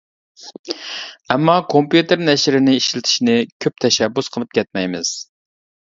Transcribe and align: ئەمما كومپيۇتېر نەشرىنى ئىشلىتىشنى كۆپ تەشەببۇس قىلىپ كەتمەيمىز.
ئەمما 1.35 1.57
كومپيۇتېر 1.75 2.23
نەشرىنى 2.29 2.75
ئىشلىتىشنى 2.79 3.37
كۆپ 3.67 3.85
تەشەببۇس 3.85 4.33
قىلىپ 4.37 4.57
كەتمەيمىز. 4.61 5.13